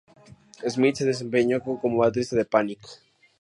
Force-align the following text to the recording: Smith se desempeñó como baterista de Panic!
Smith 0.67 0.95
se 0.95 1.05
desempeñó 1.05 1.59
como 1.61 1.97
baterista 1.97 2.35
de 2.35 2.43
Panic! 2.45 2.79